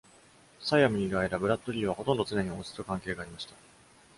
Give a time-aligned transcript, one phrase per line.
[0.63, 3.53] サイアムにいる間、ブラッドリーはほとんど常に王室と関係がありました。